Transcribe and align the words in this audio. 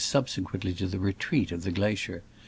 subsequently 0.03 0.73
to 0.73 0.87
the 0.87 0.97
retreat 0.97 1.51
of 1.51 1.61
the 1.61 1.71
gla 1.71 1.91
cier. 1.91 2.21